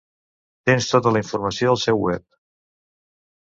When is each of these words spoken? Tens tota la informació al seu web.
Tens 0.69 0.87
tota 0.91 1.13
la 1.17 1.21
informació 1.25 1.75
al 1.75 1.79
seu 1.83 2.01
web. 2.07 2.25